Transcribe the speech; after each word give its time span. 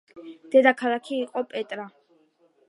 დედაქალაქი 0.55 1.19
იყო 1.27 1.45
პეტრა. 1.53 1.87